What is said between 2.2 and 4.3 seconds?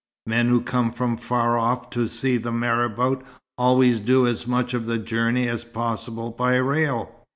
the marabout always do